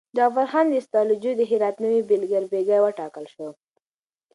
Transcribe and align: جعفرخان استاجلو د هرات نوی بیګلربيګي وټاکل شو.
جعفرخان 0.17 0.67
استاجلو 0.79 1.31
د 1.37 1.41
هرات 1.51 1.75
نوی 1.83 1.99
بیګلربيګي 2.09 2.77
وټاکل 2.81 3.25
شو. 3.33 3.47